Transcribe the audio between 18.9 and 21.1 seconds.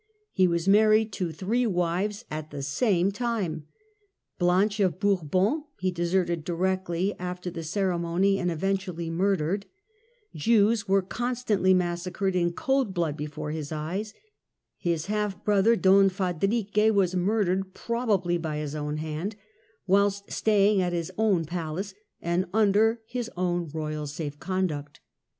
hand, whilst staying at